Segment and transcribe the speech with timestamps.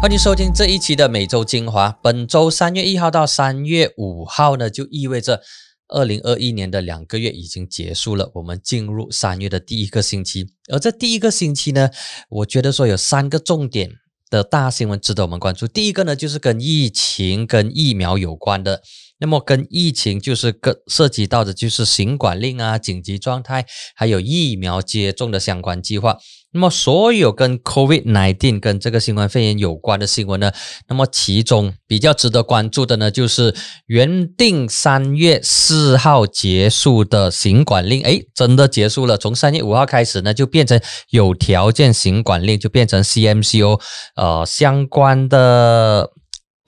[0.00, 1.90] 欢迎收听这一期的每周精华。
[2.00, 5.42] 本周三月一号到三月五号呢，就意味着
[5.88, 10.54] 二零二一年的两个月已经结束了，我们进入三月的第一个星期。
[10.72, 11.90] 而这第一个星期呢，
[12.30, 13.90] 我觉得说有三个重点
[14.30, 15.66] 的大新闻值得我们关注。
[15.66, 18.80] 第一个呢，就是跟疫情、跟疫苗有关的。
[19.20, 26.18] 那么跟疫情就是跟涉及到的就是行管令啊、紧急状态，还有疫苗接种的相关计划。
[26.52, 30.50] 那么所有跟 COVID nineteen 跟这个新冠肺炎有关的新闻呢，
[30.88, 33.54] 那么其中比较值得关注的呢，就是
[33.86, 39.18] 原定三月四号结束的行管令，哎，真的结束了。
[39.18, 40.80] 从三月五号开始呢，就变成
[41.10, 43.80] 有条件行管令，就变成 CMCO，
[44.16, 46.12] 呃，相关的。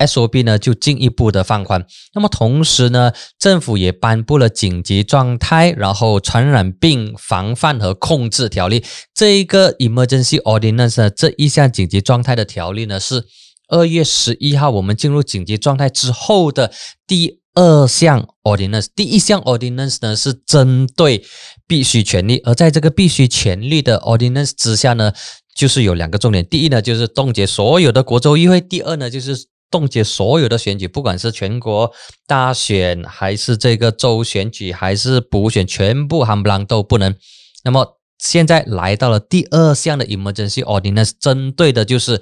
[0.06, 8.82] SOP 呢就进一步的放宽，那么同时呢，政府也颁布了紧急状态，然后传染病防范和控制条例。
[9.14, 13.26] 这一个 Emergency Ordinance 呢，这一项紧急状态的条例呢是
[13.68, 16.72] 二月十一号我们进入紧急状态之后的
[17.06, 21.22] 第二项 Ordinance，第一项 Ordinance 呢是针对
[21.66, 25.12] 必须权利，而在这个必须权利的 Ordinance 之下呢，
[25.54, 29.50] 就是有两个重点，第一呢就是冻结所有的国州议会，第二呢就是。
[29.70, 31.92] 冻结所有的选举，不管是全国
[32.26, 37.14] 大选，还是这个州选举，还是补选，全部含不啷都不能。
[37.62, 42.20] 那么现在来到了第二项的 emergency ordinance，针对的就是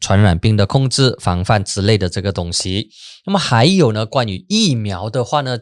[0.00, 2.90] 传染病的控制、防范之类的这个东西。
[3.24, 5.60] 那么还有呢，关于疫苗的话呢，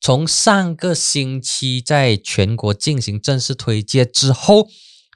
[0.00, 4.66] 从上个星期在全国进行正式推介之后，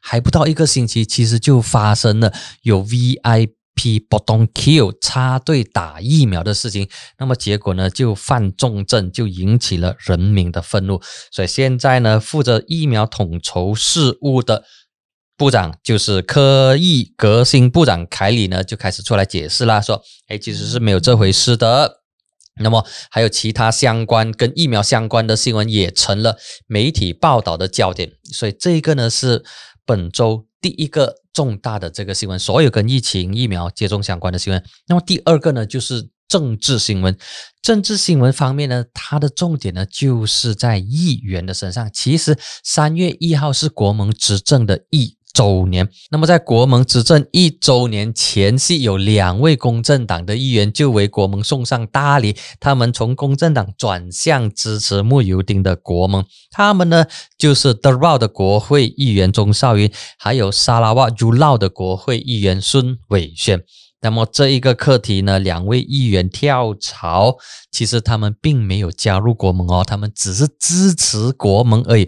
[0.00, 3.59] 还不到一个星期，其实就发生了有 VIP。
[3.81, 6.86] P 不动 Q 插队打疫苗的事情，
[7.19, 11.00] 那么结果呢就犯重症，就引起了人民的愤怒。
[11.33, 14.64] 所以现在呢，负责疫苗统筹事务的
[15.34, 22.03] 部长就是科艺革新部长凯里呢，就开始出来解释啦，说：“哎，其实是没有这回事的。”
[22.61, 26.36] 那么还有其他相关跟疫苗相关的新闻也成了
[26.67, 28.12] 媒体报道的焦点。
[28.30, 29.42] 所以这个呢是
[29.86, 30.49] 本周。
[30.61, 34.63] 第一个重大的这个新闻，所有跟疫情疫苗接种相关的新闻。
[34.87, 37.17] 那么第二个呢，就是政治新闻。
[37.63, 41.91] 政治新闻方面呢，它的重点呢，就是在议员的身上。
[41.93, 45.17] 其实三月一号是国盟执政的议。
[45.40, 52.36] 周年，那么在国盟执政一周年前夕，有两位公正党的议员就为国盟送上大礼。
[52.58, 57.06] 他们从公正党转向支持穆尤丁的国盟，他们呢
[57.39, 63.62] 就是德拉的国会议员钟少云，还有沙拉瓦朱劳的国会议员孙伟轩。
[64.02, 67.39] 那么这一个课题呢，两位议员跳槽，
[67.73, 72.06] 其实他们并没有加入国盟哦，他们只是支持国盟而已。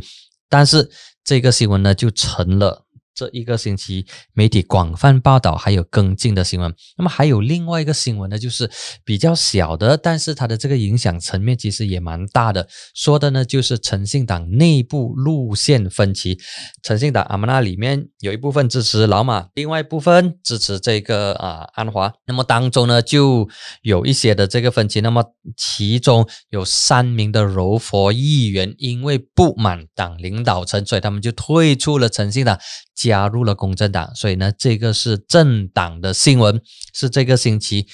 [0.50, 0.90] 但是
[1.24, 2.84] 这个新闻呢，就成了。
[3.14, 6.74] 这一个星期，媒体广泛报道，还有跟进的新闻。
[6.96, 8.70] 那么还有另外一个新闻呢，就是
[9.04, 12.68] 比较小的，但是它的这个影响层面其实也蛮大的。
[12.94, 16.38] 说的呢，就是诚信党内部路线分歧。
[16.82, 22.12] 诚信党阿曼纳里面有一部分支持老马，另外一部分支持这个啊安华。
[22.26, 23.48] 那么当中呢，就
[23.82, 25.00] 有一些的这个分歧。
[25.00, 25.24] 那么
[25.56, 32.58] 其中有三名的柔佛议员因为不满党领导层，所以他们就退出了诚信党。
[32.94, 36.60] 加入了公正党，所以呢，这个是政党的新闻，
[36.92, 37.86] 是这个星期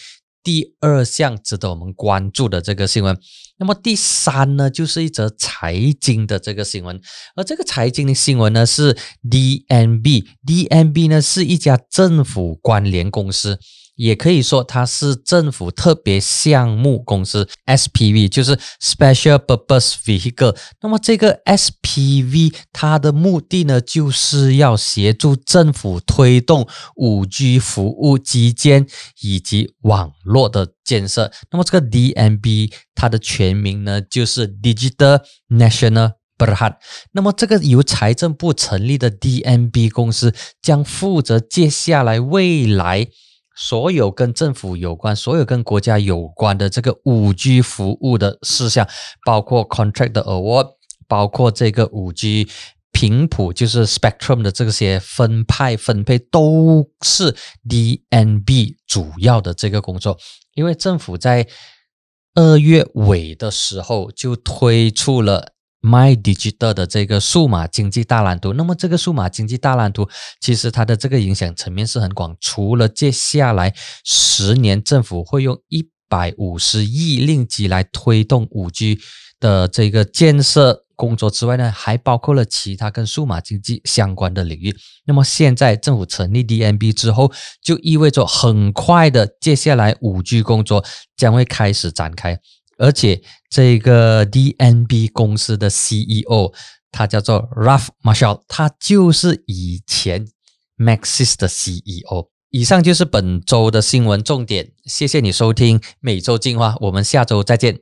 [0.43, 3.19] 第二项值得我们关注的这个新闻。
[3.59, 7.01] 那么第三呢，就是一则财经的这个新闻，
[7.35, 8.97] 而这个财经的新闻呢是
[9.29, 13.59] DNB，DNB 呢是一家政府关联公司。
[13.99, 20.57] 也可以说它是政府特别项目公司 SPV，就是 Special Purpose Vehicle。
[20.81, 28.87] 那么这个 SPV 它的目的呢，就是要协助政府推动五 G 服务基建
[29.21, 31.33] 以及网络的建设。
[31.51, 36.77] 那么这个 DNB 它的全名呢，就是 Digital National Berhad。
[37.11, 40.33] 那么这个由财政部成立的 DMB 公司
[40.63, 43.09] 将负责接下来未来。
[43.61, 48.89] 所有跟政府有关、所有跟国家有关的这个五 G 服务的事项，
[49.27, 50.69] 包括 contract 的 award，
[51.09, 52.47] 包括这个五 G
[52.93, 57.35] 频谱，就是 spectrum 的这些分派分配，都是
[57.69, 60.17] DNB 主要的这个工作。
[60.55, 61.49] 因为政府在
[62.35, 65.55] 二月尾的时候就推出了。
[65.81, 70.09] My Digital 的这个数码经济大蓝图，那么这个数码经济大蓝图
[70.41, 72.37] 其实它的这个影响层面是很广。
[72.41, 73.73] 除了接下来
[74.05, 78.99] 十年政府会用一百五十亿令吉来推动五 G
[79.39, 84.75] 的这个建设工作之外呢，还包括了其他跟数码经济相关的领域。
[85.07, 87.31] 那么现在政府成立 DMB 之后，
[87.63, 90.85] 就意味着很快的，接下来五 G 工作
[91.17, 92.41] 将会开始展开。
[92.79, 93.21] 而且
[93.51, 96.53] 这个 DNB 公司的 CEO，
[96.91, 100.27] 他叫做 Ralph Marshall，他就是以前
[100.79, 102.31] Maxis 的 CEO。
[102.51, 107.81] 以上就是本周的新闻重点，谢谢你收听每周进化，我们下周再见。